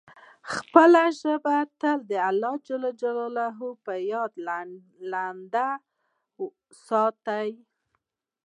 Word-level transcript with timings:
خپله 0.53 1.03
ژبه 1.21 1.57
تل 1.79 1.99
د 2.09 2.11
الله 2.29 2.53
جل 2.67 2.83
جلاله 3.01 3.47
په 3.85 3.93
یاد 4.11 4.31
لنده 5.11 5.69
ساته. 6.87 7.39